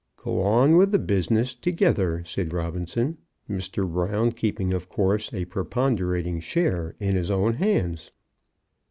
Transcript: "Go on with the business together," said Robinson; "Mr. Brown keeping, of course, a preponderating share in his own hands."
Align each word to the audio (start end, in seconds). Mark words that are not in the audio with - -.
"Go 0.17 0.41
on 0.41 0.77
with 0.77 0.91
the 0.91 0.97
business 0.97 1.53
together," 1.53 2.23
said 2.25 2.53
Robinson; 2.53 3.19
"Mr. 3.47 3.87
Brown 3.87 4.31
keeping, 4.31 4.73
of 4.73 4.89
course, 4.89 5.31
a 5.31 5.45
preponderating 5.45 6.39
share 6.39 6.95
in 6.99 7.15
his 7.15 7.29
own 7.29 7.53
hands." 7.53 8.09